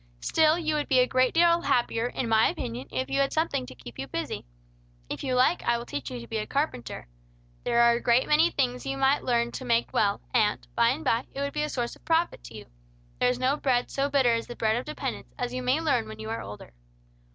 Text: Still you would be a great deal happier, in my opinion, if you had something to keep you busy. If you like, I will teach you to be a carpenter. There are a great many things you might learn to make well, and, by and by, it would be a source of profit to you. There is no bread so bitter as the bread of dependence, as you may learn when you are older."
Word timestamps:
Still 0.21 0.57
you 0.57 0.73
would 0.73 0.87
be 0.87 0.97
a 0.99 1.05
great 1.05 1.31
deal 1.31 1.61
happier, 1.61 2.07
in 2.07 2.27
my 2.27 2.49
opinion, 2.49 2.87
if 2.89 3.07
you 3.07 3.19
had 3.19 3.31
something 3.31 3.67
to 3.67 3.75
keep 3.75 3.99
you 3.99 4.07
busy. 4.07 4.47
If 5.09 5.23
you 5.23 5.35
like, 5.35 5.61
I 5.61 5.77
will 5.77 5.85
teach 5.85 6.09
you 6.09 6.19
to 6.19 6.25
be 6.27 6.39
a 6.39 6.47
carpenter. 6.47 7.07
There 7.63 7.83
are 7.83 7.91
a 7.93 8.01
great 8.01 8.27
many 8.27 8.49
things 8.49 8.83
you 8.83 8.97
might 8.97 9.23
learn 9.23 9.51
to 9.51 9.63
make 9.63 9.93
well, 9.93 10.19
and, 10.33 10.67
by 10.73 10.87
and 10.89 11.03
by, 11.05 11.27
it 11.33 11.39
would 11.41 11.53
be 11.53 11.61
a 11.61 11.69
source 11.69 11.95
of 11.95 12.03
profit 12.03 12.43
to 12.45 12.57
you. 12.57 12.65
There 13.19 13.29
is 13.29 13.37
no 13.37 13.57
bread 13.57 13.91
so 13.91 14.09
bitter 14.09 14.33
as 14.33 14.47
the 14.47 14.55
bread 14.55 14.75
of 14.75 14.85
dependence, 14.85 15.35
as 15.37 15.53
you 15.53 15.61
may 15.61 15.79
learn 15.79 16.07
when 16.07 16.17
you 16.17 16.31
are 16.31 16.41
older." 16.41 16.73